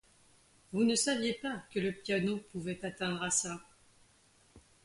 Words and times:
Vous 0.73 0.83
ne 0.83 0.95
saviez 0.95 1.33
pas 1.35 1.61
que 1.71 1.77
le 1.79 1.91
piano 1.91 2.39
pouvait 2.51 2.83
atteindre 2.83 3.21
à 3.21 3.29
ça. 3.29 3.61